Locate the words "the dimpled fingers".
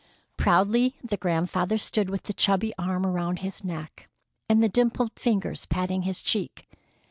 4.63-5.67